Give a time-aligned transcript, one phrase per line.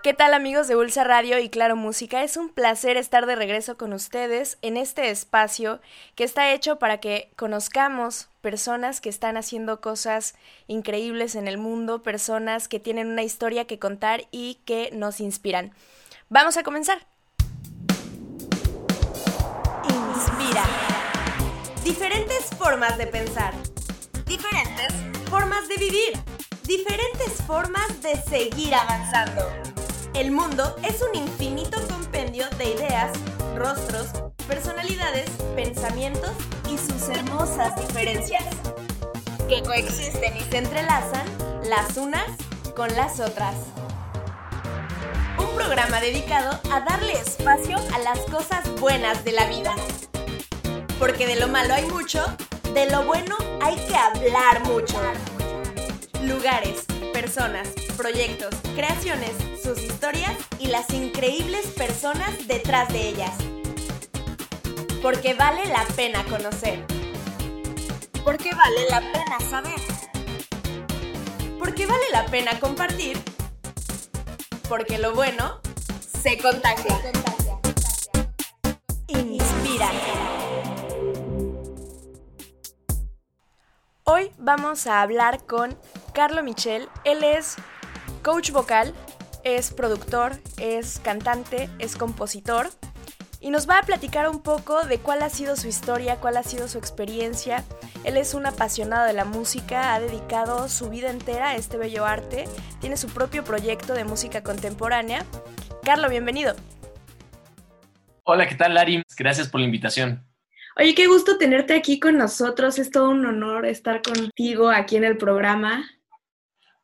[0.00, 2.22] ¿Qué tal amigos de Ulsa Radio y Claro Música?
[2.22, 5.80] Es un placer estar de regreso con ustedes en este espacio
[6.14, 10.36] que está hecho para que conozcamos personas que están haciendo cosas
[10.68, 15.72] increíbles en el mundo, personas que tienen una historia que contar y que nos inspiran.
[16.28, 17.04] Vamos a comenzar.
[20.14, 20.64] Inspira.
[21.82, 23.52] Diferentes formas de pensar.
[24.26, 24.94] Diferentes
[25.28, 26.12] formas de vivir.
[26.62, 29.77] Diferentes formas de seguir avanzando.
[30.18, 33.12] El mundo es un infinito compendio de ideas,
[33.54, 34.08] rostros,
[34.48, 36.32] personalidades, pensamientos
[36.68, 38.42] y sus hermosas diferencias,
[39.48, 41.24] que coexisten y se entrelazan
[41.62, 42.26] las unas
[42.74, 43.54] con las otras.
[45.38, 49.72] Un programa dedicado a darle espacio a las cosas buenas de la vida.
[50.98, 52.26] Porque de lo malo hay mucho,
[52.74, 55.00] de lo bueno hay que hablar mucho.
[56.24, 60.30] Lugares, personas, proyectos, creaciones, sus historias
[60.60, 63.32] y las increíbles personas detrás de ellas.
[65.02, 66.84] Porque vale la pena conocer.
[68.24, 69.80] Porque vale la pena saber.
[71.58, 73.20] Porque vale la pena compartir.
[74.68, 75.60] Porque lo bueno
[76.22, 77.00] se contagia.
[79.08, 79.90] Inspira.
[84.04, 85.76] Hoy vamos a hablar con
[86.14, 86.88] Carlo Michel.
[87.04, 87.56] Él es
[88.18, 88.94] coach vocal,
[89.44, 92.70] es productor, es cantante, es compositor
[93.40, 96.42] y nos va a platicar un poco de cuál ha sido su historia, cuál ha
[96.42, 97.64] sido su experiencia.
[98.04, 102.04] Él es un apasionado de la música, ha dedicado su vida entera a este bello
[102.04, 102.46] arte,
[102.80, 105.24] tiene su propio proyecto de música contemporánea.
[105.84, 106.54] Carlo, bienvenido.
[108.24, 109.02] Hola, ¿qué tal, Lari?
[109.16, 110.24] Gracias por la invitación.
[110.76, 112.78] Oye, qué gusto tenerte aquí con nosotros.
[112.78, 115.88] Es todo un honor estar contigo aquí en el programa.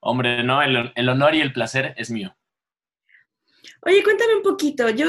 [0.06, 2.36] Hombre, no, el, el honor y el placer es mío.
[3.80, 4.90] Oye, cuéntame un poquito.
[4.90, 5.06] Yo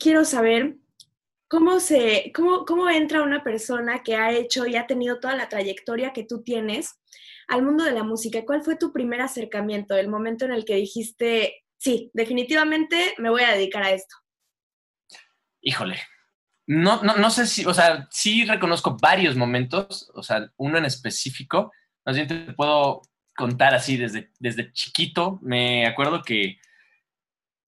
[0.00, 0.76] quiero saber
[1.48, 5.50] cómo se, cómo, cómo entra una persona que ha hecho y ha tenido toda la
[5.50, 6.98] trayectoria que tú tienes
[7.46, 8.46] al mundo de la música.
[8.46, 13.42] ¿Cuál fue tu primer acercamiento, el momento en el que dijiste, sí, definitivamente me voy
[13.42, 14.16] a dedicar a esto?
[15.60, 16.00] Híjole.
[16.66, 20.86] No, no, no sé si, o sea, sí reconozco varios momentos, o sea, uno en
[20.86, 21.70] específico.
[22.06, 23.02] Más bien te puedo
[23.38, 25.38] contar así desde, desde chiquito.
[25.40, 26.58] Me acuerdo que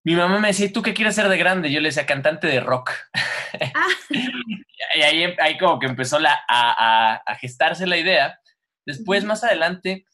[0.02, 1.70] mi mamá me decía, ¿tú qué quieres ser de grande?
[1.70, 2.92] Yo le decía, cantante de rock.
[3.74, 3.88] Ah.
[4.94, 8.38] y ahí, ahí, como que empezó la, a, a, a, gestarse la idea.
[8.86, 10.06] Después, más adelante,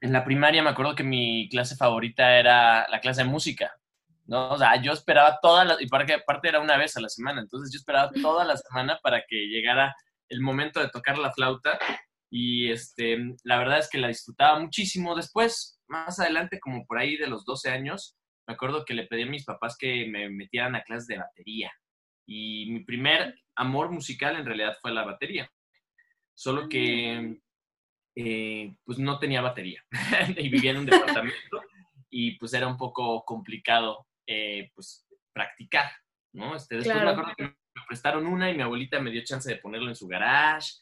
[0.00, 3.72] en la primaria me acuerdo que mi clase favorita era la clase de música.
[4.26, 4.50] ¿no?
[4.50, 7.40] O sea, yo esperaba toda la, y que aparte era una vez a la semana,
[7.40, 9.94] entonces yo esperaba toda la semana para que llegara
[10.28, 11.78] el momento de tocar la flauta
[12.34, 15.14] y este, la verdad es que la disfrutaba muchísimo.
[15.14, 18.16] Después, más adelante, como por ahí de los 12 años,
[18.48, 21.70] me acuerdo que le pedí a mis papás que me metieran a clases de batería.
[22.26, 25.46] Y mi primer amor musical en realidad fue la batería.
[26.34, 27.38] Solo que
[28.16, 29.84] eh, pues no tenía batería
[30.38, 31.62] y vivía en un departamento
[32.10, 35.92] y pues era un poco complicado eh, pues practicar,
[36.32, 36.56] ¿no?
[36.56, 37.08] Este, después claro.
[37.08, 39.96] me acuerdo que me prestaron una y mi abuelita me dio chance de ponerlo en
[39.96, 40.72] su garage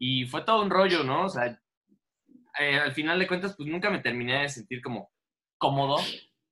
[0.00, 1.26] y fue todo un rollo, ¿no?
[1.26, 1.60] O sea,
[2.58, 5.12] eh, al final de cuentas pues nunca me terminé de sentir como
[5.58, 5.98] cómodo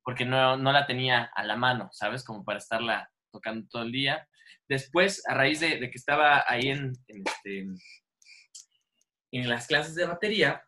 [0.05, 2.23] porque no, no la tenía a la mano, ¿sabes?
[2.23, 4.29] Como para estarla tocando todo el día.
[4.69, 7.67] Después, a raíz de, de que estaba ahí en, en, este,
[9.33, 10.63] en las clases de batería,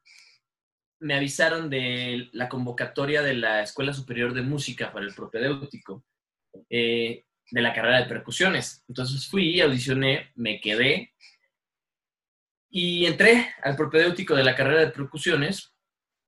[1.00, 6.04] me avisaron de la convocatoria de la Escuela Superior de Música para el propedéutico,
[6.70, 8.84] eh, de la carrera de percusiones.
[8.88, 11.12] Entonces fui, audicioné, me quedé
[12.70, 15.74] y entré al propedéutico de la carrera de percusiones,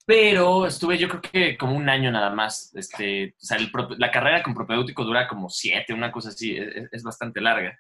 [0.04, 2.75] pero estuve yo creo que como un año nada más.
[2.75, 6.88] Este, o sea, el, la carrera con propedéutico dura como siete, una cosa así, es,
[6.91, 7.78] es bastante larga.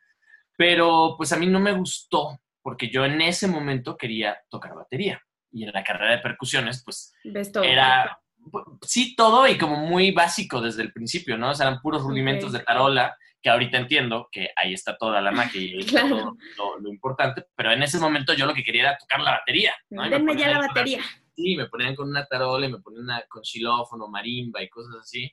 [0.56, 5.20] Pero pues a mí no me gustó porque yo en ese momento quería tocar batería
[5.50, 7.12] y en la carrera de percusiones, pues
[7.52, 7.64] todo.
[7.64, 8.18] era
[8.82, 11.50] sí todo y como muy básico desde el principio, ¿no?
[11.50, 12.60] O sea, eran puros rudimentos okay.
[12.60, 16.36] de tarola, que ahorita entiendo que ahí está toda la magia y claro.
[16.56, 19.32] todo lo, lo, importante, pero en ese momento yo lo que quería era tocar la
[19.32, 19.74] batería.
[19.90, 20.08] ¿no?
[20.08, 20.98] Denme ya la batería.
[20.98, 24.68] Una, sí, me ponían con una tarola y me ponían una, con xilófono, marimba y
[24.68, 25.30] cosas así.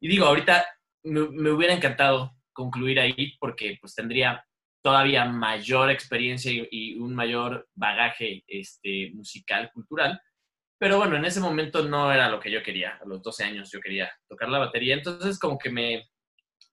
[0.00, 0.64] Y digo, ahorita
[1.04, 4.44] me, me hubiera encantado concluir ahí porque pues tendría
[4.82, 10.20] todavía mayor experiencia y, y, un mayor bagaje este, musical, cultural.
[10.78, 12.98] Pero bueno, en ese momento no era lo que yo quería.
[13.02, 14.94] A los 12 años yo quería tocar la batería.
[14.94, 16.08] Entonces como que me,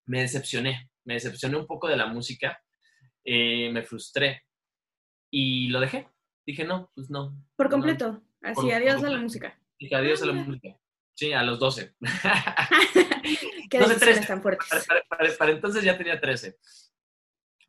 [0.05, 0.89] me decepcioné.
[1.03, 2.61] Me decepcioné un poco de la música.
[3.23, 4.43] Eh, me frustré.
[5.31, 6.07] Y lo dejé.
[6.45, 7.35] Dije, no, pues no.
[7.55, 8.11] Por completo.
[8.11, 8.23] No.
[8.41, 9.59] Así, Por, adiós a la música.
[9.79, 10.79] Dije, adiós ah, a la música.
[11.15, 11.95] Sí, a los 12.
[13.69, 14.27] ¿Qué no 13.
[14.27, 14.69] tan fuertes?
[15.09, 16.57] Para, entonces ya tenía 13.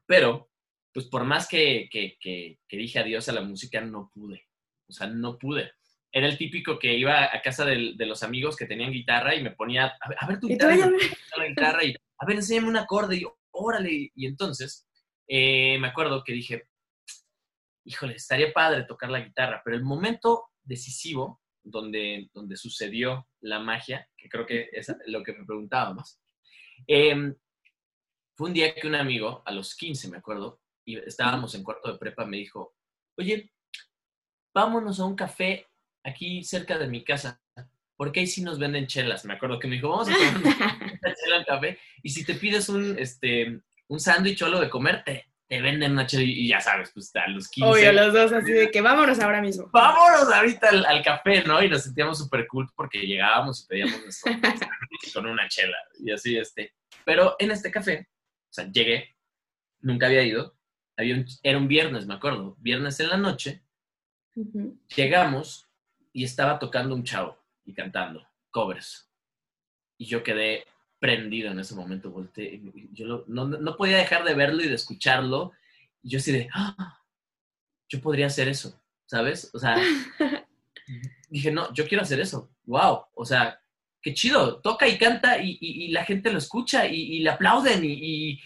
[0.05, 0.51] Pero,
[0.93, 4.47] pues por más que, que, que, dije adiós a la música, no pude.
[4.89, 5.73] O sea, no pude.
[6.13, 9.43] Era el típico que iba a casa de, de los amigos que tenían guitarra y
[9.43, 13.17] me ponía, a ver, tu guitarra, y la guitarra y, a ver, enséñame un acorde
[13.17, 14.11] y órale.
[14.15, 14.89] Y entonces,
[15.29, 16.69] eh, me acuerdo que dije,
[17.85, 24.09] híjole, estaría padre tocar la guitarra, pero el momento decisivo donde, donde sucedió la magia,
[24.17, 26.21] que creo que es lo que me preguntábamos,
[26.87, 27.35] eh,
[28.37, 31.91] fue un día que un amigo, a los 15 me acuerdo, y estábamos en cuarto
[31.91, 32.77] de prepa, me dijo,
[33.17, 33.53] oye,
[34.55, 35.67] vámonos a un café
[36.05, 37.43] aquí cerca de mi casa,
[37.97, 39.25] porque ahí sí nos venden chelas.
[39.25, 42.35] Me acuerdo que me dijo, vamos a tomar una chela al café, y si te
[42.35, 46.61] pides un, este, un sándwich o algo de comerte, te venden una chela y, ya
[46.61, 47.71] sabes, pues a los 15.
[47.71, 49.69] Obvio, los dos así de que vámonos ahora mismo.
[49.73, 51.63] Vámonos ahorita al, café, ¿no?
[51.63, 54.33] Y nos sentíamos súper cool porque llegábamos y pedíamos nuestro
[55.15, 56.75] con una chela y así, este.
[57.05, 59.17] Pero en este café, o sea, llegué,
[59.81, 60.57] nunca había ido,
[60.97, 63.63] había era un viernes, me acuerdo, viernes en la noche,
[64.97, 65.69] llegamos
[66.13, 67.36] y estaba tocando un chavo
[67.67, 69.11] y cantando covers.
[69.99, 70.65] Y yo quedé
[70.99, 72.61] prendido en ese momento, volteé,
[72.93, 75.53] yo no, podía dejar de verlo y de escucharlo,
[76.03, 77.03] y yo así de, ¡Ah!
[77.89, 79.51] yo podría hacer eso, ¿sabes?
[79.53, 79.77] O sea,
[81.29, 83.61] dije, no, yo quiero hacer eso, wow, o sea,
[84.01, 88.41] qué chido, toca y canta y, la gente lo escucha y, le aplauden y,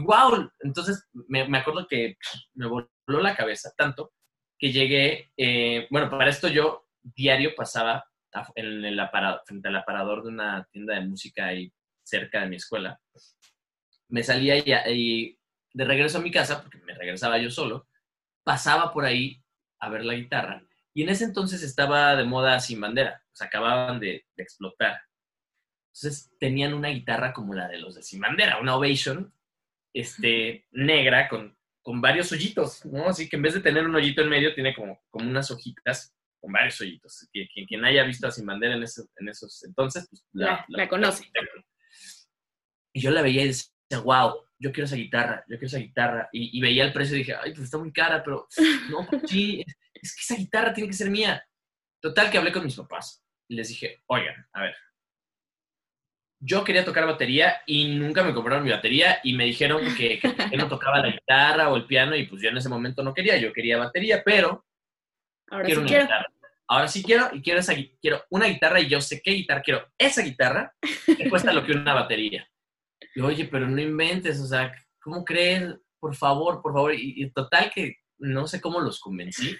[0.00, 2.18] wow, entonces me, acuerdo que
[2.54, 4.12] me voló la cabeza tanto
[4.58, 8.04] que llegué, eh, bueno, para esto yo diario pasaba
[8.54, 11.72] en el aparador, frente al aparador de una tienda de música ahí
[12.02, 13.00] cerca de mi escuela.
[14.08, 15.38] Me salía y,
[15.72, 17.88] de regreso a mi casa, porque me regresaba yo solo,
[18.44, 19.42] pasaba por ahí
[19.80, 20.62] a ver la guitarra.
[20.94, 25.00] Y en ese entonces estaba de moda sin bandera, sea, acababan de, explotar.
[25.92, 29.32] Entonces tenían una guitarra como la de los de sin bandera, una Ovation,
[29.92, 33.08] este, negra, con, con varios hoyitos, ¿no?
[33.08, 36.15] Así que en vez de tener un hoyito en medio, tiene como, como unas hojitas
[36.46, 37.28] con varios hoyitos.
[37.32, 41.24] Quien, quien haya visto a Sin Bandera en, en esos entonces, pues la, la conoce.
[42.94, 43.68] Y yo la veía y decía,
[44.04, 46.28] wow, yo quiero esa guitarra, yo quiero esa guitarra.
[46.32, 48.46] Y, veía el precio y dije, ay, pues está muy cara, pero
[48.90, 51.44] no, sí, es que esa guitarra tiene que ser mía.
[52.00, 54.76] Total que hablé con mis papás y les dije, oigan, a ver,
[56.38, 60.56] yo quería tocar batería y nunca me compraron mi batería y me dijeron que, que,
[60.56, 63.36] no tocaba la guitarra o el piano y pues yo en ese momento no quería,
[63.36, 64.64] yo quería batería, pero
[65.50, 66.35] Ahora quiero sí una guitarra.
[66.68, 69.86] Ahora sí quiero y quiero, esa, quiero una guitarra y yo sé qué guitarra quiero.
[69.98, 70.72] Esa guitarra
[71.06, 72.48] que cuesta lo que una batería
[73.24, 75.74] oye, pero no inventes, o sea, ¿cómo crees?
[75.98, 76.94] Por favor, por favor.
[76.94, 79.56] Y, total que no sé cómo los convencí.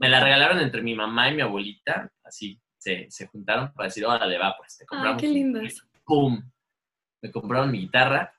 [0.00, 4.38] Me la regalaron entre mi mamá y mi abuelita, así se, juntaron para decir, órale,
[4.38, 5.16] va, pues te compramos.
[5.16, 5.60] Ah, qué lindo.
[6.04, 6.42] ¡Pum!
[7.22, 8.34] Me compraron mi guitarra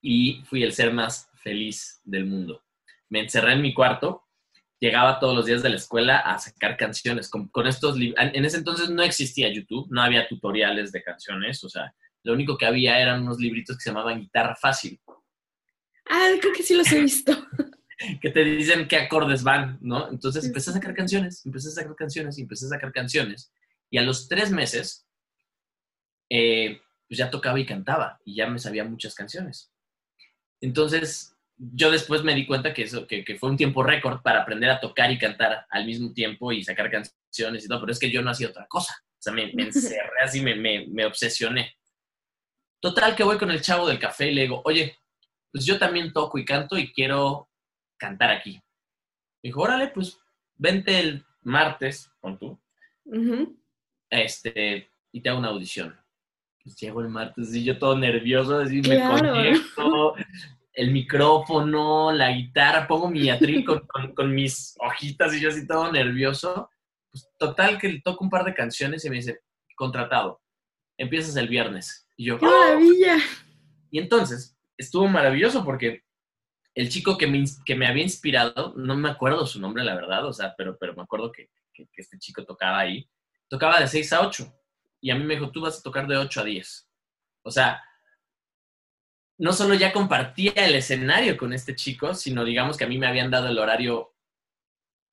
[0.00, 2.62] y fui el ser más feliz del mundo.
[3.08, 4.25] Me encerré en mi cuarto,
[4.78, 8.58] llegaba todos los días de la escuela a sacar canciones con, con estos En ese
[8.58, 13.00] entonces no existía YouTube, no había tutoriales de canciones, o sea, lo único que había
[13.00, 15.00] eran unos libritos que se llamaban Guitarra Fácil.
[16.08, 17.32] Ah, creo que sí los he visto.
[18.20, 20.10] que te dicen qué acordes van, ¿no?
[20.10, 23.52] Entonces empecé a sacar canciones, empecé a sacar canciones y empecé a sacar canciones.
[23.90, 25.06] Y a los tres meses,
[26.28, 29.72] eh, pues ya tocaba y cantaba y ya me sabía muchas canciones.
[30.60, 34.70] Entonces, yo después me di cuenta que eso, que, fue un tiempo récord para aprender
[34.70, 38.10] a tocar y cantar al mismo tiempo y sacar canciones y todo, pero es que
[38.10, 38.94] yo no hacía otra cosa.
[39.02, 40.54] O sea, me, encerré así, me,
[40.86, 41.76] me obsesioné.
[42.80, 44.98] Total que voy con el chavo del café y le digo, oye,
[45.50, 47.48] pues yo también toco y canto y quiero
[47.96, 48.54] cantar aquí.
[49.42, 50.18] Me dijo, órale, pues
[50.54, 52.60] vente el martes con tú.
[54.10, 55.98] Este, y te hago una audición.
[56.62, 60.14] Pues llego el martes y yo todo nervioso, así me conecto,
[60.76, 66.70] el micrófono, la guitarra, pongo mi atril con, mis hojitas y yo así todo nervioso.
[67.10, 69.40] Pues total que le toco un par de canciones y me dice,
[69.74, 70.42] contratado,
[70.98, 72.06] empiezas el viernes.
[72.14, 73.16] Y yo, ¡qué maravilla!
[73.90, 76.04] Y entonces estuvo maravilloso porque
[76.74, 80.26] el chico que me, que me había inspirado, no me acuerdo su nombre, la verdad,
[80.26, 81.48] o sea, pero, pero me acuerdo que,
[81.96, 83.08] este chico tocaba ahí,
[83.48, 84.54] tocaba de 6 a 8.
[85.00, 86.90] Y a mí me dijo, tú vas a tocar de 8 a 10.
[87.44, 87.82] O sea,
[89.38, 93.06] no solo ya compartía el escenario con este chico, sino digamos que a mí me
[93.06, 94.14] habían dado el horario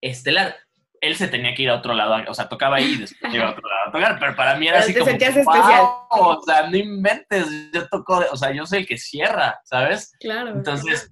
[0.01, 0.55] estelar
[1.01, 3.47] él se tenía que ir a otro lado, o sea, tocaba ahí y después iba
[3.47, 5.81] a otro lado a tocar, pero para mí era así como, sentías especial.
[6.11, 10.13] o sea, no inventes, yo toco, o sea, yo soy el que cierra, ¿sabes?
[10.21, 10.51] Claro.
[10.51, 11.11] Entonces,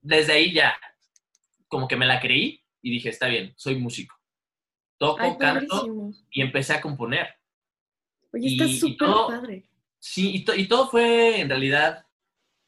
[0.00, 0.76] desde ahí ya,
[1.68, 4.16] como que me la creí y dije, está bien, soy músico.
[4.98, 7.28] Toco, canto y empecé a componer.
[8.32, 9.68] Oye, está súper padre.
[10.00, 12.04] Sí, y, to- y todo fue en realidad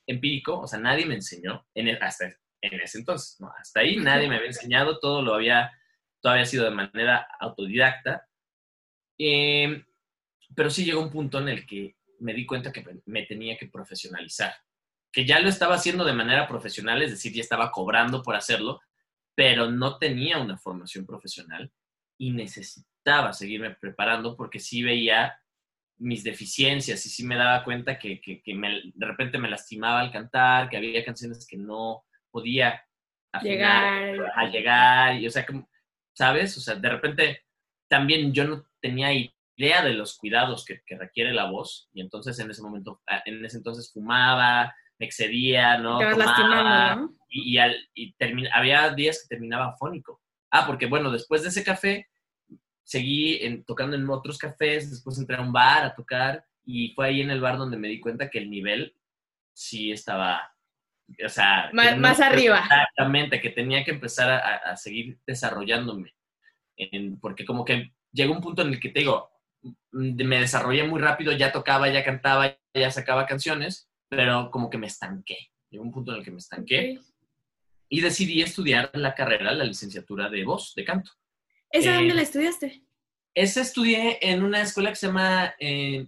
[0.07, 2.27] empírico, o sea, nadie me enseñó en e- hasta
[2.61, 3.53] en ese entonces, ¿no?
[3.59, 5.71] Hasta ahí nadie me había enseñado, todo lo había,
[6.21, 8.27] todo había sido de manera autodidacta.
[9.19, 9.85] Eh,
[10.55, 13.69] pero sí llegó un punto en el que me di cuenta que me tenía que
[13.69, 14.55] profesionalizar,
[15.13, 18.81] que ya lo estaba haciendo de manera profesional, es decir, ya estaba cobrando por hacerlo,
[19.35, 21.73] pero no tenía una formación profesional
[22.19, 25.39] y necesitaba seguirme preparando porque sí veía
[25.99, 30.01] mis deficiencias y sí me daba cuenta que, que- que me- de repente me lastimaba
[30.01, 32.83] al cantar, que había canciones que no podía
[33.33, 34.33] afinar, Llegar.
[34.37, 35.69] a llegar, y o sea, como,
[36.13, 36.57] ¿sabes?
[36.57, 37.43] O sea, de repente
[37.89, 42.39] también yo no tenía idea de los cuidados que, que requiere la voz y entonces
[42.39, 45.99] en ese momento, ah, en ese entonces fumaba, me excedía, ¿no?
[45.99, 46.05] Te
[46.43, 48.15] Tomaba, y, y al- y
[48.53, 50.21] había días que terminaba afónico.
[50.51, 52.09] Ah, porque bueno, después de ese café
[52.85, 57.09] seguí en- tocando en otros cafés, después entré a un bar a tocar y fue
[57.09, 58.95] ahí en el bar donde me di cuenta que el nivel
[59.53, 60.55] sí estaba,
[61.25, 62.61] o sea, Más- más arriba.
[62.61, 66.15] Exactamente, que tenía que empezar a, seguir desarrollándome.
[66.77, 69.31] En- porque como que llegó un punto en el que te digo,
[69.63, 74.79] mm, me desarrollé muy rápido, ya tocaba, ya cantaba, ya sacaba canciones, pero como que
[74.79, 75.51] me estanqué.
[75.71, 77.01] Llegó un punto en el que me estanqué
[77.89, 81.13] y decidí estudiar la carrera, la licenciatura de voz, de canto.
[81.71, 82.85] ¿Esa Eh, dónde la estudiaste?
[83.35, 86.07] Esa estudié en una escuela que se llama eh,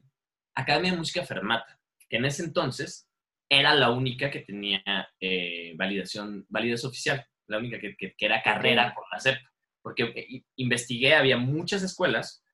[0.54, 3.08] Academia de Música Fermata, que en ese entonces
[3.48, 4.82] era la única que tenía
[5.20, 9.38] eh, validación, validez oficial, la única que, que- que era carrera por la CEP.
[9.82, 12.44] Porque investigué, había muchas escuelas,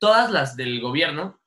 [0.00, 1.40] todas las del gobierno,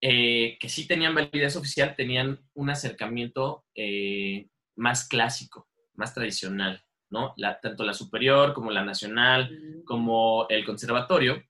[0.00, 6.84] eh, que sí tenían validez oficial, tenían un acercamiento eh, más clásico, más tradicional,
[7.14, 7.32] ¿no?
[7.36, 11.42] La- tanto la superior como la nacional, como el conservatorio,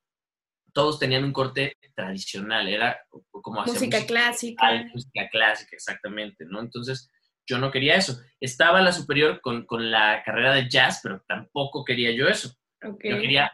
[0.72, 2.98] todos tenían un corte tradicional, era
[3.30, 4.84] como hacia Música clásica.
[4.92, 6.60] música clásica, exactamente, ¿no?
[6.60, 7.10] Entonces,
[7.46, 8.18] yo no quería eso.
[8.40, 12.54] Estaba la superior con, con la carrera de jazz, pero tampoco quería yo eso.
[12.82, 13.52] Yo quería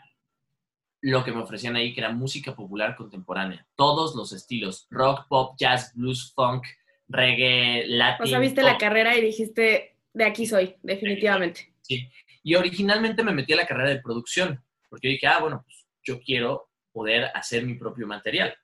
[1.02, 3.67] lo que me ofrecían ahí, que era música popular contemporánea.
[3.75, 6.64] Todos los estilos, rock, pop, jazz, blues, funk,
[7.09, 8.25] reggae, latin.
[8.25, 11.73] O sea, viste la carrera y dijiste, de aquí soy, definitivamente.
[12.42, 16.20] Y originalmente me metí a la carrera de producción, porque dije, ah, bueno, pues yo
[16.20, 18.54] quiero poder hacer mi propio material.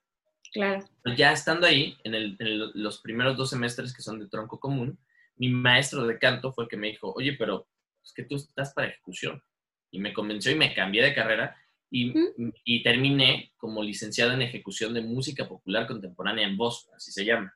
[0.53, 0.85] Claro.
[1.03, 4.59] Pero ya estando ahí, en, el- en los primeros dos semestres que son de tronco
[4.59, 4.99] común,
[5.37, 7.69] mi maestro de canto fue el que me dijo, oye, pero
[8.03, 9.43] es que tú estás para ejecución.
[9.91, 11.55] Y me convenció y me cambié de carrera
[11.91, 12.15] y,
[12.65, 17.55] y terminé como licenciado en ejecución de música popular contemporánea en voz, así se llama.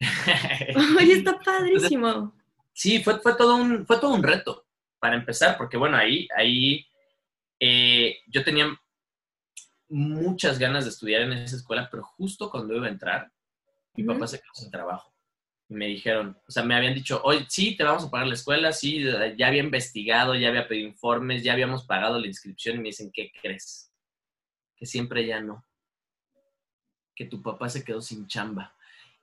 [0.98, 2.34] Oye, está padrísimo.
[2.72, 4.67] Sí, fue, fue, todo un, fue todo un reto
[4.98, 6.86] para empezar, porque bueno, ahí, ahí
[7.60, 8.68] eh, yo tenía
[9.88, 13.32] muchas ganas de estudiar en esa escuela, pero justo cuando iba a entrar,
[13.94, 15.12] mi papá se quedó sin trabajo.
[15.68, 18.34] Y me dijeron, o sea, me habían dicho, oye, sí, te vamos a pagar la
[18.34, 19.04] escuela, sí,
[19.36, 23.10] ya había investigado, ya había pedido informes, ya habíamos pagado la inscripción y me dicen,
[23.12, 23.92] ¿qué crees?
[24.76, 25.64] Que siempre ya no.
[27.14, 28.74] Que tu papá se quedó sin chamba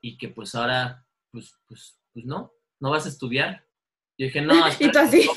[0.02, 3.66] y que pues ahora, pues, pues, pues no, no vas a estudiar.
[4.18, 5.30] Yo dije, no, Y tú espérate, así.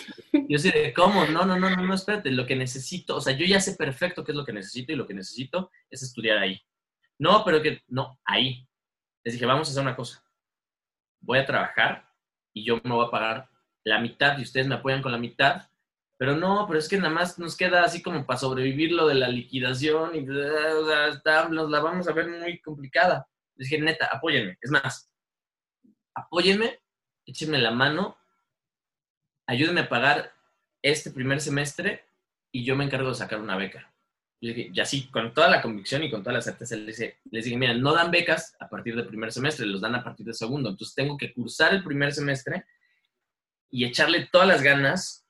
[0.48, 3.34] Yo sé de cómo, no, no, no, no, no, espérate, lo que necesito, o sea,
[3.36, 6.38] yo ya sé perfecto qué es lo que necesito y lo que necesito es estudiar
[6.38, 6.60] ahí.
[7.18, 8.66] No, pero que, no, ahí.
[9.24, 10.24] Les dije, vamos a hacer una cosa.
[11.20, 12.08] Voy a trabajar
[12.54, 13.48] y yo me voy a pagar
[13.84, 15.68] la mitad y ustedes me apoyan con la mitad,
[16.16, 19.14] pero no, pero es que nada más nos queda así como para sobrevivir lo de
[19.16, 20.26] la liquidación y
[21.10, 23.28] está- nos la vamos a ver muy complicada.
[23.56, 24.56] Les dije, neta, apóyenme.
[24.60, 25.10] Es más,
[26.14, 26.80] apóyenme,
[27.26, 28.16] échenme la mano
[29.48, 30.32] ayúdenme a pagar
[30.82, 32.04] este primer semestre
[32.52, 33.92] y yo me encargo de sacar una beca.
[34.40, 37.56] Y así, con toda la convicción y con toda la certeza, les dije, les dije,
[37.56, 40.70] miren, no dan becas a partir del primer semestre, los dan a partir del segundo.
[40.70, 42.64] Entonces tengo que cursar el primer semestre
[43.68, 45.26] y echarle todas las ganas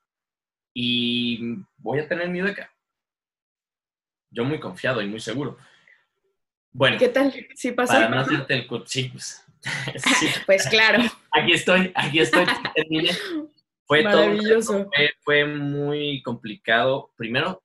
[0.75, 2.71] y voy a tener mi beca.
[4.31, 5.57] Yo muy confiado y muy seguro.
[6.71, 7.33] Bueno, ¿Qué tal?
[7.55, 7.95] ¿Sí pasó?
[7.95, 8.69] para no hacerte el...
[8.85, 9.43] Sí, pues...
[10.21, 11.02] sí, Pues claro,
[11.33, 13.11] aquí estoy, aquí estoy, terminé.
[13.88, 14.23] Fue todo
[14.62, 17.11] fue, fue muy complicado.
[17.16, 17.64] Primero,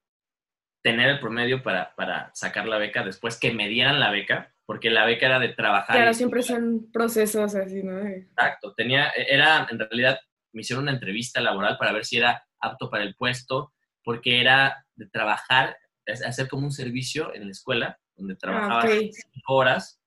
[0.82, 4.90] tener el promedio para, para sacar la beca, después que me dieran la beca, porque
[4.90, 5.98] la beca era de trabajar.
[5.98, 8.00] Claro, siempre son procesos así, ¿no?
[8.00, 8.74] Exacto.
[8.74, 10.18] Tenía, era, en realidad,
[10.54, 14.86] me hicieron una entrevista laboral para ver si era apto para el puesto, porque era
[14.96, 19.12] de trabajar, hacer como un servicio en la escuela, donde trabajaba Ah, ok.
[19.12, 20.02] cinco horas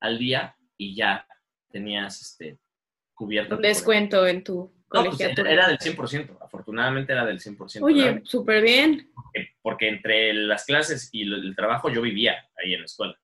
[0.00, 1.24] al día y ya
[1.70, 2.58] tenías este,
[3.14, 3.56] cubierto.
[3.56, 7.84] Un descuento en tu No, pues, era del 100%, afortunadamente era del 100%.
[7.86, 8.12] ¿verdad?
[8.12, 9.10] Oye, súper bien.
[9.14, 13.18] Porque- porque entre las clases y el trabajo yo vivía ahí en la escuela.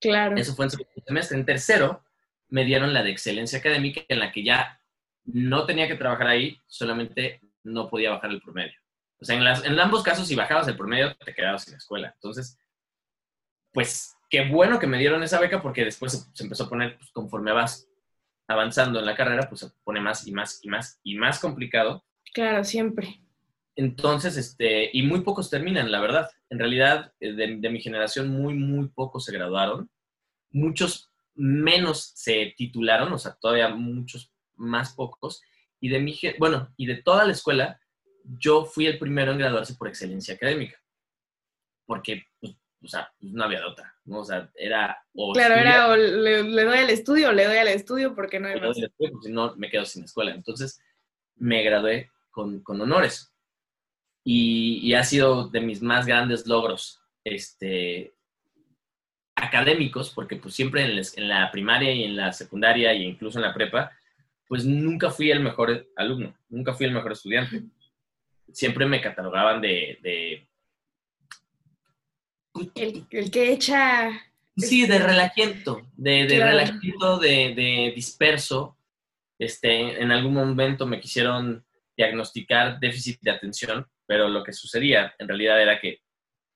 [0.00, 0.36] Claro.
[0.36, 1.38] Eso fue en segundo semestre.
[1.38, 2.04] En tercero
[2.48, 4.80] me dieron la de excelencia académica en la que ya
[5.24, 8.74] no tenía que trabajar ahí, solamente no podía bajar el promedio.
[9.18, 11.78] O sea, en, las, en ambos casos, si bajabas el promedio, te quedabas en la
[11.78, 12.12] escuela.
[12.14, 12.58] Entonces,
[13.72, 16.96] pues qué bueno que me dieron esa beca porque después se, se empezó a poner,
[16.98, 17.88] pues, conforme vas
[18.46, 22.04] avanzando en la carrera, pues se pone más y más y más y más complicado.
[22.32, 23.20] Claro, siempre.
[23.76, 26.30] Entonces, este, y muy pocos terminan, la verdad.
[26.48, 29.90] En realidad, eh, de, de mi generación, muy, muy pocos se graduaron.
[30.50, 35.42] Muchos menos se titularon, o sea, todavía muchos más pocos.
[35.80, 37.80] Y de mi, bueno, y de toda la escuela,
[38.24, 40.78] yo fui el primero en graduarse por excelencia académica.
[41.84, 44.20] Porque, pues, o sea, pues, no había de otra, ¿no?
[44.20, 44.96] O sea, era...
[45.14, 48.14] O Claro, estudias era o le, le doy al estudio o le doy al estudio
[48.14, 48.76] porque no hay más.
[48.96, 50.32] pues, si no, me quedo sin escuela.
[50.34, 50.80] Entonces,
[51.36, 53.32] me gradué con, con honores.
[54.24, 58.14] Y, y ha sido de mis más grandes logros este,
[59.36, 63.38] académicos, porque pues siempre en, les- en la primaria y en la secundaria e incluso
[63.38, 63.90] en la prepa,
[64.46, 67.62] pues nunca fui el mejor alumno, nunca fui el mejor estudiante.
[68.52, 69.98] Siempre me catalogaban de...
[70.02, 70.48] de
[72.74, 74.10] El, el que echa.
[74.56, 77.18] Sí, de relajiento, de, de Claro.
[77.18, 78.76] de, de disperso.
[79.38, 81.64] Este, en algún momento me quisieron
[81.96, 86.00] diagnosticar déficit de atención, pero lo que sucedía en realidad era que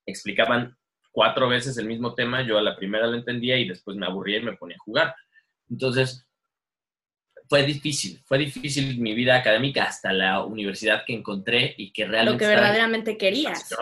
[0.07, 0.77] explicaban
[1.11, 4.39] cuatro veces el mismo tema, yo a la primera lo entendía y después me aburría
[4.39, 5.15] y me ponía a jugar.
[5.69, 6.25] Entonces,
[7.49, 12.45] fue difícil, fue difícil mi vida académica hasta la universidad que encontré y que realmente...
[12.45, 13.75] Lo que verdaderamente querías.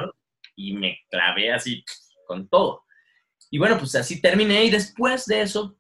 [0.54, 1.85] y me clavé así
[2.26, 2.85] con todo.
[3.50, 5.78] Y bueno, pues así terminé y después de eso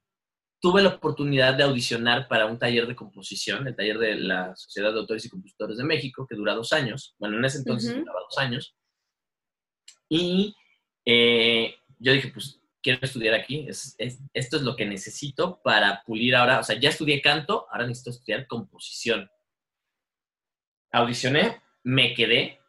[0.60, 4.92] tuve la oportunidad de audicionar para un taller de composición, el taller de la Sociedad
[4.92, 7.14] de Autores y Compositores de México, que dura dos años.
[7.18, 8.74] Bueno, en ese entonces duraba dos años.
[10.08, 10.54] Y
[11.04, 16.02] eh, yo dije, pues quiero estudiar aquí, es, es- esto es lo que necesito para
[16.04, 19.28] pulir ahora, o sea, ya estudié canto, ahora necesito estudiar composición.
[20.92, 22.60] Audicioné, me quedé,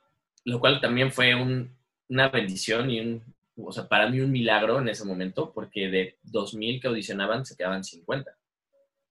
[0.44, 1.78] lo cual también fue un-
[2.10, 6.18] una bendición y un, o sea, para mí un milagro en ese momento, porque de
[6.24, 8.32] 2.000 que audicionaban se quedaban 50.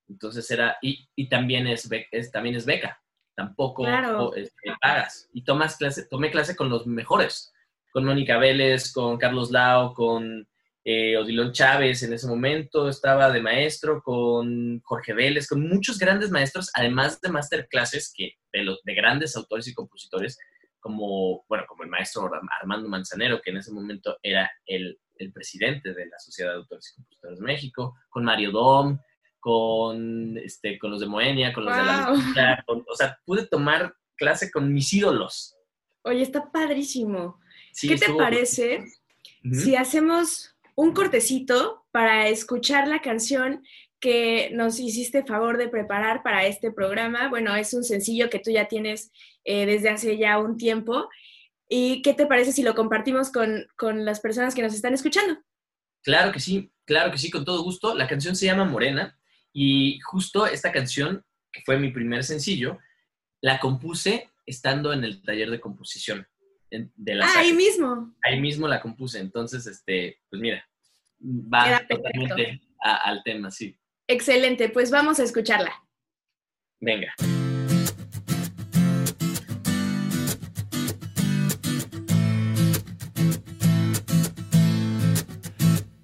[0.08, 3.02] Entonces era, y, y también, es, es- también es beca,
[3.34, 4.34] tampoco Claro.
[4.34, 5.28] este, pagas.
[5.32, 7.52] Y tomas clase, tomé clase con los mejores,
[7.92, 10.46] con Mónica Vélez, con Carlos Lao, con
[10.84, 16.30] eh, Odilon Chávez en ese momento, estaba de maestro, con Jorge Vélez, con muchos grandes
[16.30, 20.38] maestros, además de masterclasses que, de, los, de grandes autores y compositores,
[20.80, 25.32] como, bueno, como el maestro Ar- Armando Manzanero, que en ese momento era el, el
[25.32, 28.98] presidente de la Sociedad de Autores y Compositores de México, con Mario Dom,
[29.40, 32.10] con, este, con los de Moenia, con los de la.
[32.10, 35.56] Lupita, con- o sea, pude tomar clase con mis ídolos.
[36.02, 37.40] Oye, está padrísimo.
[37.72, 38.84] Sí, ¿Qué te estuvo- parece
[39.52, 43.62] si hacemos un cortecito para escuchar la canción
[44.00, 47.28] que nos hiciste favor de preparar para este programa?
[47.28, 49.10] Bueno, es un sencillo que tú ya tienes
[49.44, 51.08] eh, desde hace ya un tiempo.
[51.68, 55.38] ¿Y qué te parece si lo compartimos con, con las personas que nos están escuchando?
[56.02, 57.94] Claro que sí, claro que sí, con todo gusto.
[57.94, 59.18] La canción se llama Morena
[59.52, 62.78] y justo esta canción, que fue mi primer sencillo,
[63.40, 66.26] la compuse estando en el taller de composición
[66.70, 68.14] de la Ah, ahí mismo.
[68.22, 70.64] Ahí mismo la compuse, entonces, este, pues mira,
[71.20, 73.76] va Queda totalmente a- al tema, sí.
[74.08, 75.72] Excelente, pues vamos a escucharla.
[76.80, 77.14] Venga.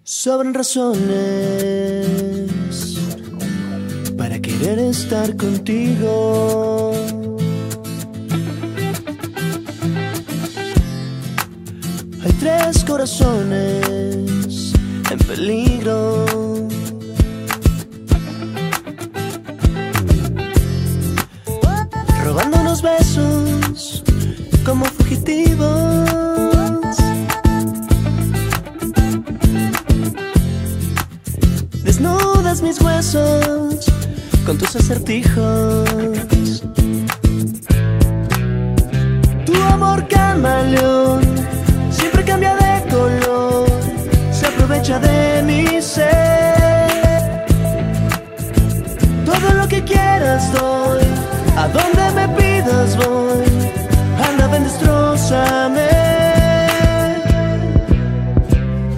[0.02, 1.02] Sobran razones
[4.16, 6.92] para querer estar contigo.
[12.24, 14.72] Hay tres corazones
[15.10, 16.31] en peligro.
[22.82, 24.02] Besos
[24.64, 26.08] como fugitivos.
[31.84, 33.86] Desnudas mis huesos
[34.44, 36.62] con tus acertijos.
[39.46, 41.22] Tu amor camaleón
[41.90, 43.68] siempre cambia de color,
[44.32, 47.44] se aprovecha de mi ser.
[49.24, 51.02] Todo lo que quieras doy,
[51.56, 52.31] a donde me
[52.96, 53.44] voy,
[54.26, 55.88] anda ven destrozame.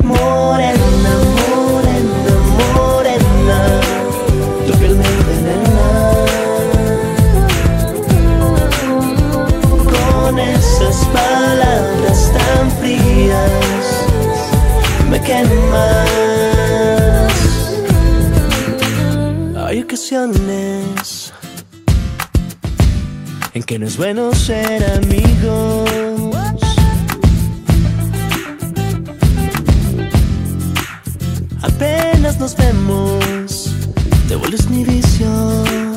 [0.03, 0.89] Morena,
[1.51, 2.35] morena,
[2.75, 3.59] morena,
[4.67, 5.89] tu piel me envenena.
[9.93, 13.85] Con esas palabras tan frías
[15.11, 16.13] me quemas.
[19.67, 21.14] Hay ocasiones
[23.55, 25.89] en que no es bueno ser amigos.
[31.63, 33.75] Apenas nos vemos,
[34.29, 35.94] te vuelves mi visión.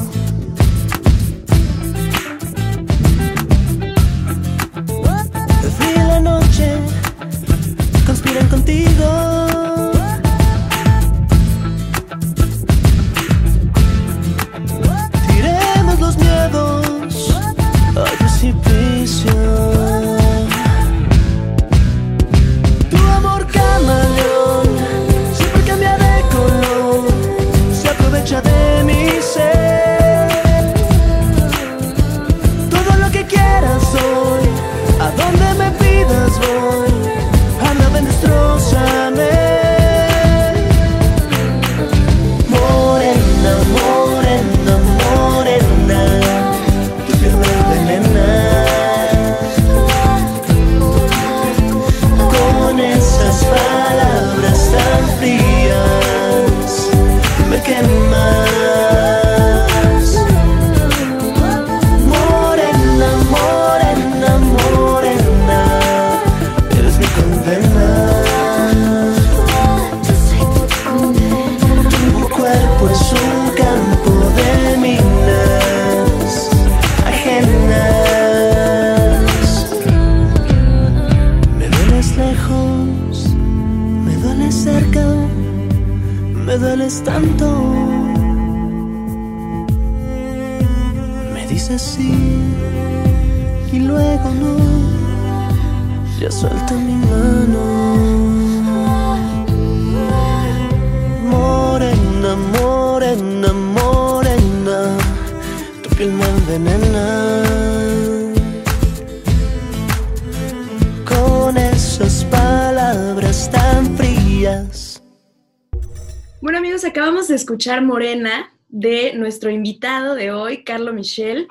[117.57, 121.47] Escuchar Morena de nuestro invitado de hoy, Carlo Michel.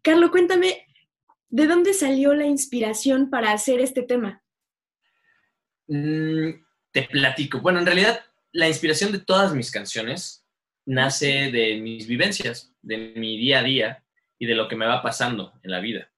[0.00, 0.86] Carlo, cuéntame,
[1.50, 4.42] ¿de dónde salió la inspiración para hacer este tema?
[5.88, 6.52] Mm,
[6.90, 7.60] te platico.
[7.60, 10.46] Bueno, en realidad, la inspiración de todas mis canciones
[10.86, 14.04] nace de mis vivencias, de mi día a día
[14.38, 16.10] y de lo que me va pasando en la vida.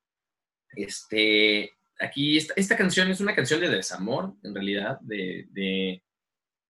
[0.76, 6.00] Este, aquí, esta, canción es una canción de desamor, en realidad, de,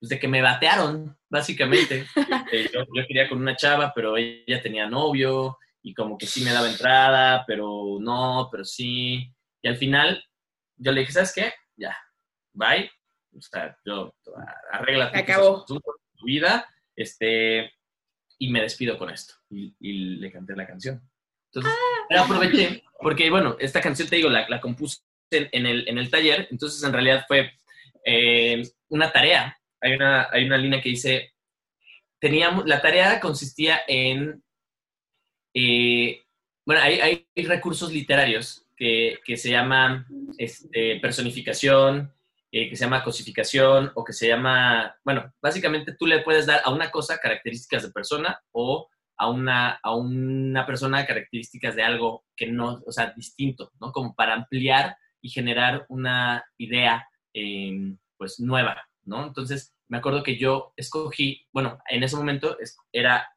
[0.00, 2.06] pues, de que me batearon, básicamente.
[2.52, 6.42] Eh, yo, yo quería con una chava, pero ella tenía novio y como que sí
[6.42, 9.32] me daba entrada, pero no, pero sí.
[9.62, 10.24] Y al final,
[10.76, 11.52] yo le dije, ¿sabes qué?
[11.76, 11.96] Ya,
[12.52, 12.90] bye.
[13.36, 14.12] O sea, yo,
[14.72, 15.12] arregla
[15.64, 15.80] tu,
[16.24, 17.72] vida, este,
[18.38, 19.34] y me despido con esto.
[19.48, 21.00] Y, y le canté la canción.
[21.52, 21.72] Entonces,
[22.10, 25.98] la aproveché, porque bueno, esta canción, te digo, la, la compuse en, en el, en
[25.98, 27.52] el taller, entonces en realidad fue
[28.04, 29.56] eh, una tarea.
[29.80, 31.34] Hay una, hay una línea que dice,
[32.18, 34.42] teníamos, la tarea consistía en,
[35.54, 36.22] eh,
[36.66, 40.06] bueno, hay, hay recursos literarios que, que se llaman
[40.38, 42.12] este, personificación,
[42.52, 46.62] eh, que se llama cosificación o que se llama, bueno, básicamente tú le puedes dar
[46.64, 48.88] a una cosa características de persona o
[49.18, 53.92] a una, a una persona características de algo que no, o sea, distinto, ¿no?
[53.92, 59.26] Como para ampliar y generar una idea, eh, pues, nueva, ¿no?
[59.26, 62.56] Entonces, me acuerdo que yo escogí, bueno, en ese momento
[62.92, 63.34] era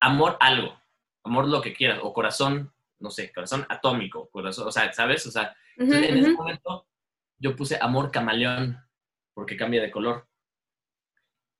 [0.00, 0.80] amor algo,
[1.24, 5.26] amor lo que quieras, o corazón, no sé, corazón atómico, corazón, o sea, ¿sabes?
[5.26, 6.86] O sea, en ese momento
[7.38, 8.78] yo puse amor camaleón,
[9.34, 10.28] porque cambia de color.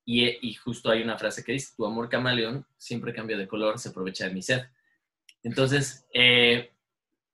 [0.05, 3.79] Y, y justo hay una frase que dice, tu amor camaleón siempre cambia de color,
[3.79, 4.63] se aprovecha de mi sed.
[5.43, 6.73] Entonces, eh,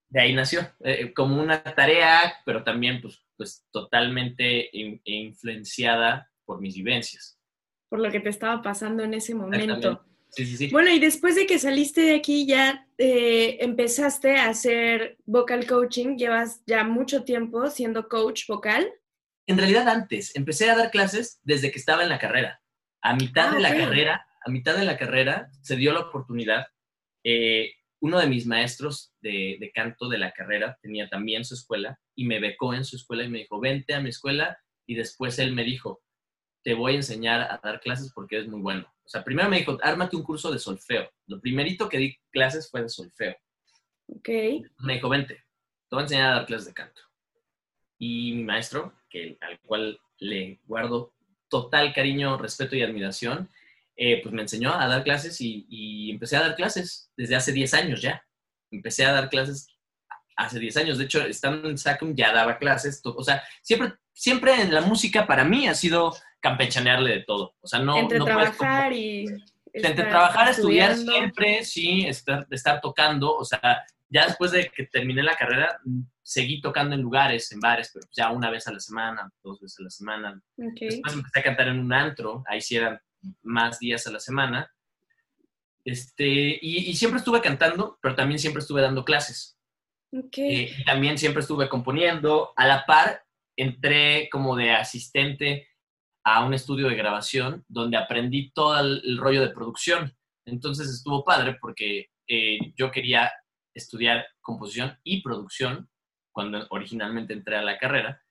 [0.09, 6.61] de ahí nació, eh, como una tarea, pero también pues, pues totalmente in- influenciada por
[6.61, 7.39] mis vivencias.
[7.89, 10.05] Por lo que te estaba pasando en ese momento.
[10.31, 10.69] Sí, sí, sí.
[10.71, 16.17] Bueno, y después de que saliste de aquí, ya eh, empezaste a hacer vocal coaching.
[16.19, 18.91] Llevas ya mucho tiempo siendo coach vocal.
[19.47, 22.61] En realidad antes, empecé a dar clases desde que estaba en la carrera.
[23.01, 26.67] A mitad Ah, de la carrera, a mitad de la carrera se dio la oportunidad.
[27.25, 31.99] eh, uno de mis maestros de, de canto de la carrera tenía también su escuela
[32.19, 35.39] y me becó en su escuela y me dijo, vente a mi escuela y después
[35.39, 36.03] él me dijo,
[36.65, 38.93] te voy a enseñar a dar clases porque eres muy bueno.
[39.05, 41.09] O sea, primero me dijo, ármate un curso de solfeo.
[41.29, 43.37] Lo primerito que di clases fue de solfeo.
[44.09, 44.29] Ok.
[44.81, 47.01] Me dijo, vente, te voy a enseñar a dar clases de canto.
[47.99, 51.15] Y mi maestro, que, al cual le guardo
[51.49, 53.49] total cariño, respeto y admiración,
[53.95, 57.53] eh, pues me enseñó a dar clases y, y empecé a dar clases desde hace
[57.53, 58.27] 10 años ya.
[58.73, 59.78] Empecé a dar clases
[60.39, 60.99] hace 10 años.
[60.99, 63.03] De hecho, estando en Sacum ya daba clases.
[63.05, 67.57] O sea, siempre, siempre en la música para mí ha sido campechanearle de todo.
[67.61, 67.97] O sea, no...
[67.97, 69.27] Entre no puedes trabajar y...
[69.73, 71.13] entre trabajar, estudiar estudiando.
[71.13, 75.81] siempre, sí, estar, estar tocando, o sea, ya después de que terminé la carrera,
[76.23, 79.81] seguí tocando en lugares, en bares, pero ya una vez a la semana, dos veces
[79.81, 80.41] a la semana.
[80.57, 80.79] Ok.
[80.81, 83.01] Después empecé a cantar en un antro, ahí sí eran
[83.43, 84.73] más días a la semana.
[85.85, 86.27] Este,
[86.63, 89.58] y, y siempre estuve cantando, pero también siempre estuve dando clases.
[90.13, 90.39] Ok.
[90.39, 92.53] Eh, y también siempre estuve componiendo.
[92.57, 93.23] A la par,
[93.57, 95.69] entré como de asistente
[96.25, 100.17] a un estudio de grabación donde aprendí todo el, el rollo de producción.
[100.47, 103.33] Entonces estuvo padre porque eh, yo quería
[103.75, 105.89] estudiar composición y producción
[106.33, 108.23] cuando originalmente entré a la carrera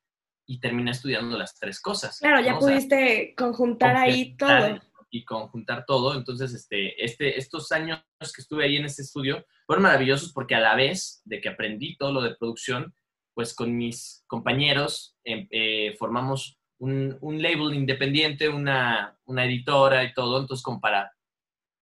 [0.48, 2.20] y terminé estudiando las tres cosas.
[2.20, 5.04] Claro, ya pudiste conjuntar ahí completar todo.
[5.10, 6.16] Y conjuntar todo.
[6.16, 10.60] Entonces, este, este, estos años que estuve ahí en este estudio fueron maravillosos porque a
[10.60, 12.96] la vez de que aprendí todo lo de producción,
[13.36, 20.64] pues con mis compañeros em, eh, formamos un, label independiente, una, editora y todo, entonces
[20.64, 21.12] como para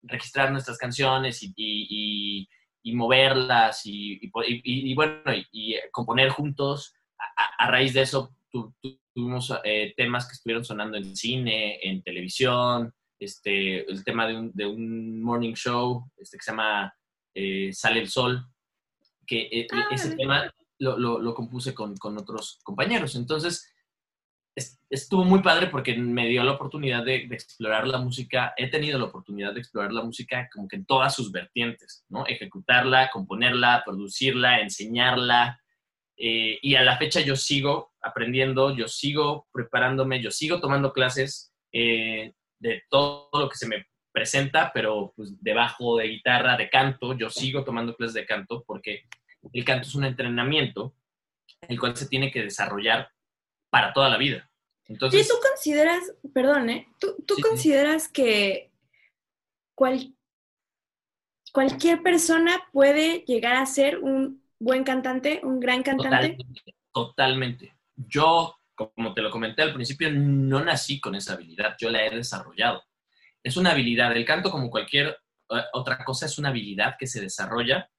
[0.02, 2.48] registrar nuestras canciones y,
[2.94, 4.20] moverlas y,
[4.94, 6.94] bueno, y, y componer juntos.
[7.58, 12.02] A, raíz de eso tu- tu- tuvimos eh, temas que estuvieron sonando en cine, en
[12.02, 16.92] televisión, este, el tema de un, de un morning show este, que se llama
[17.34, 18.46] eh, Sale el Sol,
[19.26, 23.14] que eh, Ah, ese tema lo, lo- lo compuse con, con otros compañeros.
[23.16, 23.70] Entonces,
[24.56, 28.54] es- estuvo muy padre porque me dio la oportunidad de, de explorar la música.
[28.56, 32.26] He tenido la oportunidad de explorar la música como que en todas sus vertientes, ¿no?
[32.26, 35.60] Ejecutarla, componerla, producirla, enseñarla.
[36.16, 41.52] eh, y a la fecha yo sigo aprendiendo, yo sigo preparándome, yo sigo tomando clases
[41.72, 46.70] eh, de todo lo que se me presenta, pero pues de bajo, de guitarra, de
[46.70, 49.02] canto, yo sigo tomando clases de canto porque
[49.52, 50.94] el canto es un entrenamiento
[51.68, 53.10] el cual se tiene que desarrollar
[53.70, 54.48] para toda la vida.
[54.86, 56.86] Entonces, ¿tú consideras, perdón, ¿eh?
[57.00, 57.48] ¿Tú, tú Sí, sí.
[57.48, 58.70] consideras que
[59.74, 60.14] cual-
[61.52, 66.30] cualquier persona puede llegar a ser un buen cantante, un gran cantante?
[66.36, 67.74] totalmente, totalmente.
[67.96, 72.10] Yo, como te lo comenté al principio, no nací con esa habilidad, yo la he
[72.10, 72.82] desarrollado.
[73.44, 75.16] Es una habilidad, el canto como cualquier
[75.50, 77.90] eh, otra cosa es una habilidad que se desarrolla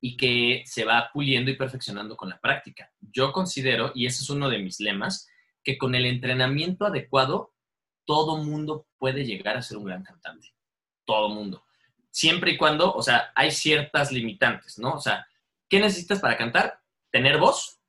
[0.00, 2.92] y que se va puliendo y perfeccionando con la práctica.
[3.00, 5.28] Yo considero, y ese es uno de mis lemas,
[5.62, 7.54] que con el entrenamiento adecuado,
[8.04, 10.54] todo mundo puede llegar a ser un gran cantante.
[11.06, 11.64] Todo mundo.
[12.10, 14.92] Siempre y cuando, o sea, hay ciertas limitantes, ¿no?
[14.92, 15.26] O sea,
[15.68, 16.80] ¿qué necesitas para cantar?
[17.10, 17.80] Tener voz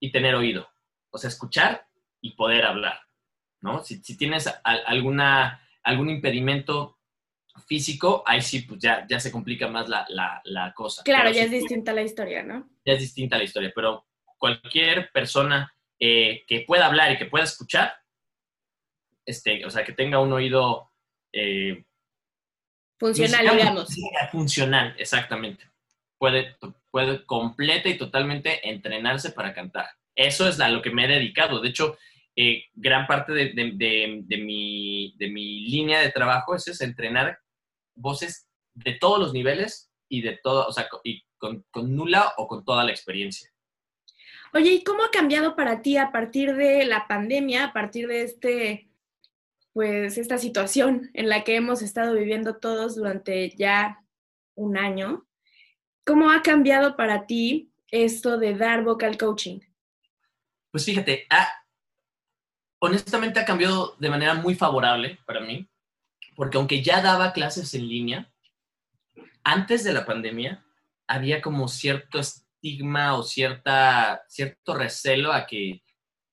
[0.00, 0.68] y tener oído.
[1.10, 1.86] O sea, escuchar
[2.20, 3.00] y poder hablar,
[3.60, 3.84] ¿no?
[3.84, 6.98] Si, tienes alguna, algún impedimento
[7.66, 11.02] físico, ahí sí, pues ya, ya se complica más la, la- la cosa.
[11.02, 12.68] Claro, Pero ya si es tú- distinta la historia, ¿no?
[12.84, 14.06] ya es distinta la historia, pero
[14.38, 17.92] cualquier persona eh, que pueda hablar y que pueda escuchar,
[19.26, 20.90] este, o sea, que tenga un oído
[21.32, 21.84] eh,
[22.98, 23.88] Funcional, digamos.
[24.32, 25.64] Funcional, exactamente.
[26.18, 26.56] Puede,
[26.90, 29.86] puede completa y totalmente entrenarse para cantar.
[30.16, 31.60] Eso es a lo que me he dedicado.
[31.60, 31.96] De hecho,
[32.40, 36.80] eh, gran parte de, de- de- de mi, de mi línea de trabajo es, es
[36.80, 37.40] entrenar
[37.96, 42.46] voces de todos los niveles y de todo, o sea, y con, con nula o
[42.46, 43.50] con toda la experiencia.
[44.54, 48.22] Oye, ¿y cómo ha cambiado para ti a partir de la pandemia, a partir de
[48.22, 48.88] este,
[49.72, 54.04] pues, esta situación en la que hemos estado viviendo todos durante ya
[54.54, 55.26] un año?
[56.06, 59.58] ¿Cómo ha cambiado para ti esto de dar vocal coaching?
[60.70, 61.52] Pues fíjate, ha-
[62.80, 65.68] honestamente ha cambiado de manera muy favorable para mí,
[66.36, 68.32] porque aunque ya daba clases en línea,
[69.44, 70.64] antes de la pandemia
[71.06, 75.82] había como cierto estigma o cierta, cierto recelo a que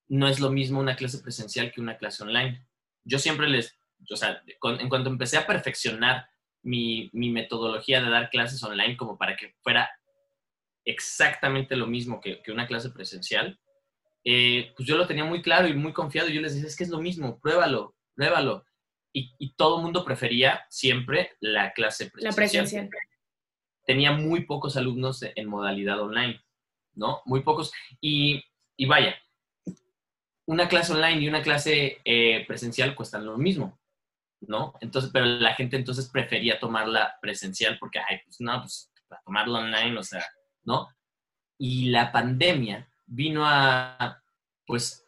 [0.07, 2.67] no es lo mismo una clase presencial que una clase online.
[3.03, 3.77] Yo siempre les,
[4.09, 6.27] o sea, en cuanto empecé a perfeccionar
[6.61, 9.89] mi, mi metodología de dar clases online como para que fuera
[10.83, 13.59] exactamente lo mismo que, que una clase presencial,
[14.25, 16.29] eh, pues yo lo tenía muy claro y muy confiado.
[16.29, 18.65] Yo les decía, es que es lo mismo, pruébalo, pruébalo.
[19.13, 22.31] Y, y todo el mundo prefería siempre la clase presencial.
[22.31, 22.89] La presencial.
[23.85, 26.43] Tenía muy pocos alumnos en modalidad online,
[26.95, 27.21] ¿no?
[27.25, 27.71] Muy pocos.
[28.01, 28.43] Y,
[28.75, 29.15] y vaya,
[30.47, 33.79] una clase online y una clase eh, presencial cuestan lo mismo,
[34.41, 34.73] ¿no?
[34.81, 39.59] Entonces, pero la gente entonces prefería tomarla presencial porque, ay, pues no, pues para tomarla
[39.59, 40.25] online, o sea,
[40.63, 40.89] ¿no?
[41.57, 44.21] Y la pandemia vino a,
[44.65, 45.05] pues,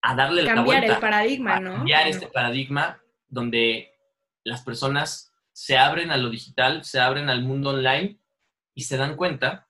[0.00, 1.74] a darle la Cambiar vuelta el paradigma, ¿no?
[1.74, 3.92] cambiar este paradigma donde
[4.44, 8.18] las personas se abren a lo digital, se abren al mundo online
[8.74, 9.68] y se dan cuenta,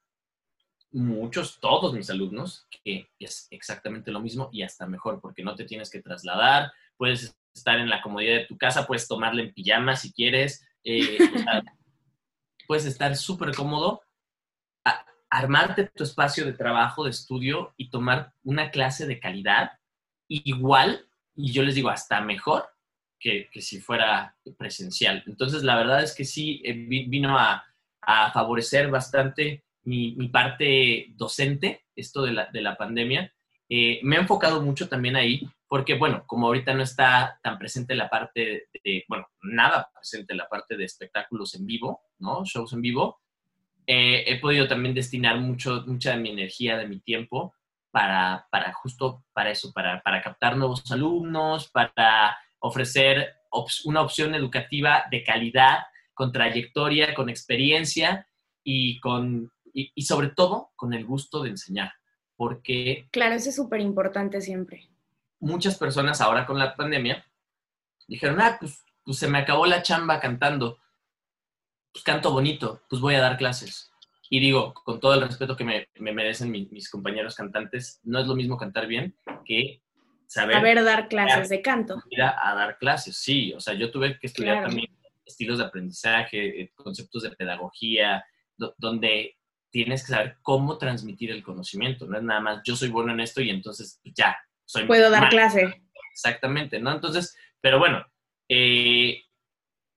[0.92, 5.64] muchos, todos mis alumnos, que es exactamente lo mismo y hasta mejor, porque no te
[5.64, 9.96] tienes que trasladar, puedes estar en la comodidad de tu casa, puedes tomarle en pijama
[9.96, 11.18] si quieres, eh,
[12.66, 14.02] puedes estar súper cómodo,
[15.32, 19.72] armarte tu espacio de trabajo, de estudio y tomar una clase de calidad
[20.28, 22.66] igual, y yo les digo, hasta mejor
[23.18, 25.22] que, si fuera presencial.
[25.26, 27.64] Entonces, la verdad es que sí, eh, vino a,
[28.32, 33.32] favorecer bastante mi, parte docente, esto de la, de la pandemia.
[33.68, 37.94] Eh, me he enfocado mucho también ahí, porque, bueno, como ahorita no está tan presente
[37.94, 42.44] la parte de, bueno, nada presente la parte de espectáculos en vivo, ¿no?
[42.44, 43.21] Shows en vivo,
[43.86, 47.54] eh, he podido también destinar mucho, mucha de mi energía, de mi tiempo,
[47.90, 53.34] para, para justo para eso, para, para captar nuevos alumnos, para ofrecer
[53.84, 55.80] una opción educativa de calidad,
[56.14, 58.26] con trayectoria, con experiencia
[58.62, 61.92] y, con, y, sobre todo con el gusto de enseñar.
[62.36, 63.08] Porque...
[63.10, 64.88] Claro, eso es súper importante siempre.
[65.40, 67.24] Muchas personas ahora con la pandemia
[68.06, 70.78] dijeron, ah, pues, pues se me acabó la chamba cantando.
[71.92, 73.90] Pues canto bonito, pues voy a dar clases.
[74.30, 78.34] Y digo, con todo el respeto que me, merecen mis compañeros cantantes, no es lo
[78.34, 79.82] mismo cantar bien que
[80.32, 80.84] saber...
[80.84, 82.02] dar clases de canto.
[82.08, 83.52] Ir a, dar clases, sí.
[83.52, 84.88] O sea, yo tuve que estudiar también
[85.24, 88.24] estilos de aprendizaje, eh, conceptos de pedagogía,
[88.78, 89.36] donde
[89.70, 92.06] tienes que saber cómo transmitir el conocimiento.
[92.06, 94.84] No es nada más, yo soy bueno en esto y entonces pues, ya, soy...
[94.84, 95.82] Puedo dar clase.
[96.12, 96.92] Exactamente, ¿no?
[96.92, 98.04] Entonces, pero bueno,
[98.48, 99.22] eh,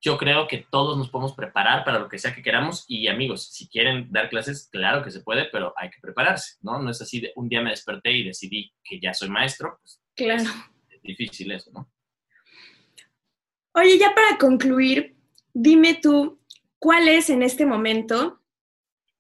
[0.06, 3.50] yo creo que todos nos podemos preparar para lo que sea que queramos y amigos,
[3.52, 6.80] si quieren dar clases, claro que se puede, pero hay que prepararse, ¿no?
[6.80, 10.00] No es así de un día me desperté y decidí que ya soy maestro, pues
[10.14, 10.44] Claro.
[10.90, 11.92] Es difícil eso, ¿no?
[13.74, 15.16] Oye, ya para concluir,
[15.54, 16.40] dime tú,
[16.78, 18.40] ¿cuál es en este momento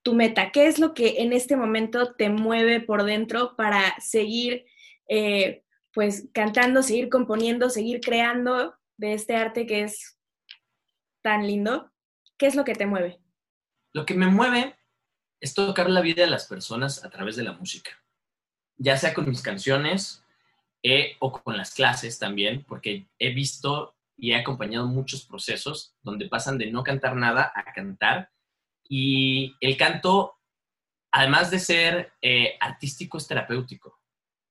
[0.04, 0.52] tu meta?
[0.52, 4.66] ¿Qué es lo que en este momento te mueve por dentro para seguir,
[5.10, 10.15] eh, pues, cantando, seguir componiendo, seguir creando de este arte que es
[11.26, 11.92] tan lindo?
[12.38, 13.20] ¿Qué es lo que te mueve?
[13.94, 14.76] Lo que me mueve
[15.40, 17.90] es tocar la vida de las personas a través de la música,
[18.78, 20.24] ya sea con mis canciones,
[21.18, 26.60] o con las clases también, porque he visto y he acompañado muchos procesos donde pasan
[26.60, 28.30] de no cantar nada a cantar.
[28.88, 30.36] Y el canto,
[31.12, 34.00] además de ser eh, artístico, es terapéutico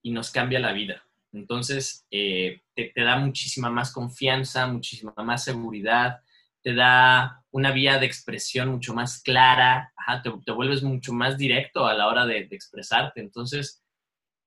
[0.02, 1.04] y nos cambia la vida.
[1.32, 6.23] Entonces, eh, te, da muchísima más confianza, muchísima más seguridad,
[6.64, 11.92] te da una vía de expresión mucho más clara, te, vuelves mucho más directo a
[11.92, 13.20] la hora de, expresarte.
[13.20, 13.85] Entonces,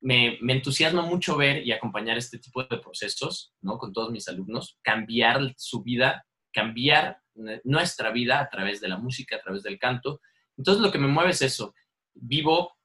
[0.02, 3.78] me, entusiasma mucho ver y acompañar este tipo de procesos, ¿no?
[3.78, 7.22] Con todos mis alumnos, cambiar su vida, cambiar
[7.64, 10.20] nuestra vida a través de la música, a través del canto.
[10.58, 11.76] Entonces lo que me mueve es eso.
[12.16, 12.76] Vivo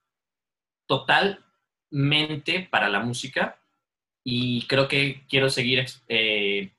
[0.87, 3.59] totalmente para la música
[4.23, 6.75] y creo que quiero seguir eh,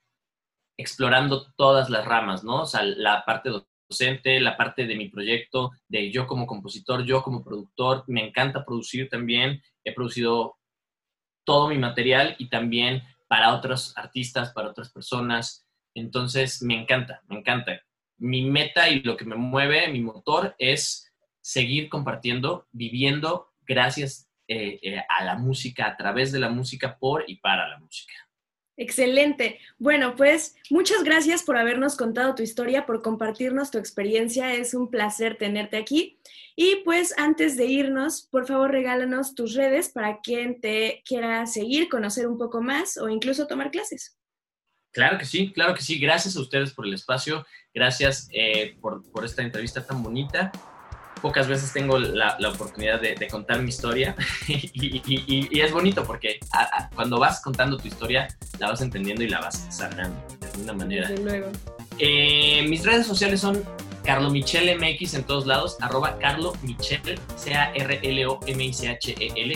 [0.84, 2.62] explorando todas las ramas, ¿no?
[2.62, 3.50] O sea, la parte
[3.90, 8.66] docente, la parte de mi proyecto, de yo como compositor, yo como productor, me encanta
[8.66, 10.58] producir también he producido
[11.46, 15.66] todo mi material y también para otros artistas, para otras personas.
[15.94, 17.82] Entonces, me encanta, me encanta.
[18.18, 24.80] Mi meta y lo que me mueve, mi motor, es seguir compartiendo, viviendo gracias eh,
[24.82, 28.14] eh, a la música, a través de la música, por y para la música.
[28.76, 29.60] Excelente.
[29.78, 34.54] Bueno, pues muchas gracias por habernos contado tu historia, por compartirnos tu experiencia.
[34.54, 36.18] Es un placer tenerte aquí.
[36.56, 41.88] Y pues antes de irnos, por favor regálanos tus redes para quien te quiera seguir,
[41.88, 44.18] conocer un poco más o incluso tomar clases.
[44.92, 46.00] Claro que sí, claro que sí.
[46.00, 47.46] Gracias a ustedes por el espacio.
[47.74, 50.52] Gracias eh, por, por esta entrevista tan bonita
[51.24, 54.14] pocas veces tengo la, oportunidad de, contar mi historia
[54.48, 56.38] y, es bonito porque
[56.94, 58.28] cuando vas contando tu historia
[58.60, 61.08] la vas entendiendo y la vas sanando de alguna manera.
[61.08, 61.48] Desde luego.
[61.98, 63.64] Eh, mis redes sociales son
[64.04, 68.42] Carlo Michel MX en todos lados, arroba Carlo Michel, C-A-R-L-O-M-I-C-H-E-L,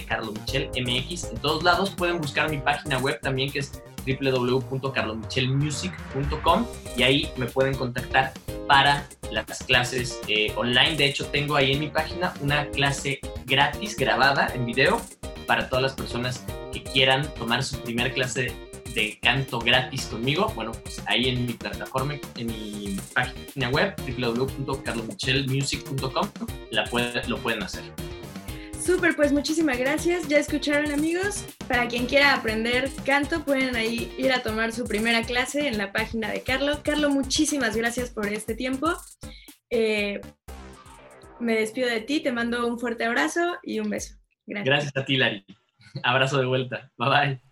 [0.05, 1.89] Carlo Michel MX en todos lados.
[1.89, 8.31] Pueden buscar mi página web también que es www.carlomichelmusic.com y ahí me pueden contactar
[8.67, 10.95] para las clases eh, online.
[10.95, 15.01] De hecho, tengo ahí en mi página una clase gratis grabada en video
[15.45, 18.53] para todas las personas que quieran tomar su primera clase
[18.93, 20.51] de canto gratis conmigo.
[20.55, 26.27] Bueno, pues ahí en mi plataforma, en mi página web www.carlomichelmusic.com
[27.27, 27.83] lo pueden hacer.
[28.87, 30.29] Súper, pues muchísimas gracias.
[30.29, 31.45] Ya escucharon amigos.
[31.67, 35.91] Para quien quiera aprender canto, pueden ahí ir a tomar su primera clase en la
[35.91, 36.79] página de Carlo.
[36.85, 38.93] Carlo, muchísimas gracias por este tiempo.
[39.69, 40.21] Eh,
[41.41, 44.15] me despido de ti, te mando un fuerte abrazo y un beso.
[44.45, 44.65] Gracias.
[44.65, 45.45] Gracias a ti, Lari.
[46.03, 46.89] Abrazo de vuelta.
[46.97, 47.46] Bye bye.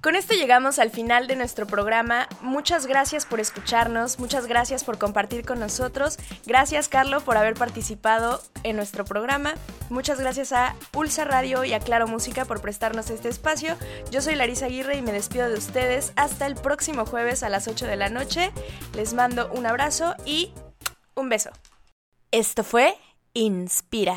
[0.00, 2.26] Con esto llegamos al final de nuestro programa.
[2.40, 6.16] Muchas gracias por escucharnos, muchas gracias por compartir con nosotros.
[6.46, 9.52] Gracias, Carlo, por haber participado en nuestro programa.
[9.90, 13.76] Muchas gracias a Pulsa Radio y a Claro Música por prestarnos este espacio.
[14.10, 17.68] Yo soy Larisa Aguirre y me despido de ustedes hasta el próximo jueves a las
[17.68, 18.52] 8 de la noche.
[18.94, 20.54] Les mando un abrazo y
[21.14, 21.50] un beso.
[22.30, 22.96] Esto fue
[23.34, 24.16] Inspira.